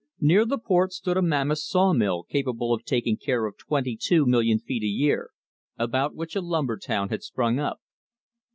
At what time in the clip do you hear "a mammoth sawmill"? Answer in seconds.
1.15-2.23